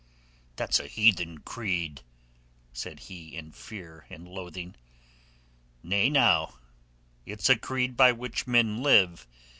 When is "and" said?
4.09-4.27